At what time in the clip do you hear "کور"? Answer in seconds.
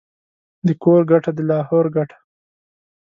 0.83-1.01